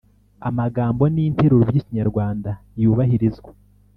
amagambo 0.49 1.03
n’interuro 1.13 1.63
by’Ikinyarwanda 1.69 2.49
yubahirizwa 2.81 3.49